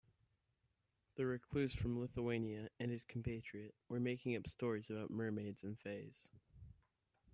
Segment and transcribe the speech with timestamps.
[1.13, 6.31] The recluse from Lithuania and his compatriot were making up stories about mermaids and fays.